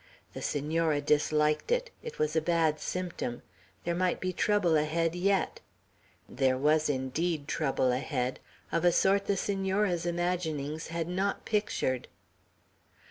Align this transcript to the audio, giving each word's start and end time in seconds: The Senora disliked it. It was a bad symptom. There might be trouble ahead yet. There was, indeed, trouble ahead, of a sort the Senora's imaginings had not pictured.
The 0.33 0.41
Senora 0.41 0.99
disliked 0.99 1.71
it. 1.71 1.91
It 2.01 2.17
was 2.17 2.35
a 2.35 2.41
bad 2.41 2.79
symptom. 2.79 3.43
There 3.83 3.93
might 3.93 4.19
be 4.19 4.33
trouble 4.33 4.75
ahead 4.75 5.13
yet. 5.13 5.59
There 6.27 6.57
was, 6.57 6.89
indeed, 6.89 7.47
trouble 7.47 7.91
ahead, 7.91 8.39
of 8.71 8.83
a 8.83 8.91
sort 8.91 9.25
the 9.25 9.37
Senora's 9.37 10.07
imaginings 10.07 10.87
had 10.87 11.07
not 11.07 11.45
pictured. 11.45 12.07